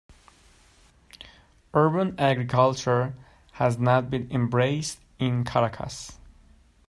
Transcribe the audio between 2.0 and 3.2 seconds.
agriculture